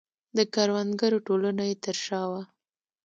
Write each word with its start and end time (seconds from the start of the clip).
د 0.37 0.39
کروندګرو 0.53 1.17
ټولنه 1.27 1.63
یې 1.69 1.75
تر 1.85 1.97
شا 2.05 2.21
وه. 2.31 2.41